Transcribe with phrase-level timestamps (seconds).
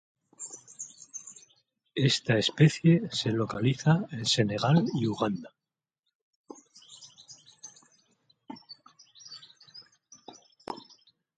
[2.09, 5.51] Esta especie se localiza en Senegal y Uganda.